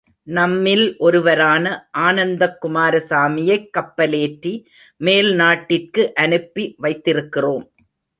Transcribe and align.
நம்மில் 0.27 0.97
ஒருவரான 0.97 1.65
ஆனந்தக் 1.91 2.57
குமாரசாமியைக் 2.65 3.69
கப்பலேற்றி 3.77 4.53
மேல் 4.97 5.35
நாட்டிற்கு 5.35 6.13
அனுப்பி 6.15 6.75
வைத்திருக்கிறோம். 6.81 7.65